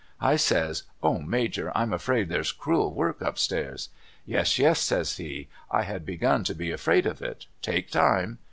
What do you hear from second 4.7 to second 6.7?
says he' I had begun to